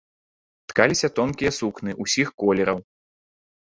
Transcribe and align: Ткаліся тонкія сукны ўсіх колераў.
Ткаліся 0.73 1.07
тонкія 1.21 1.51
сукны 1.61 1.91
ўсіх 2.03 2.27
колераў. 2.45 2.79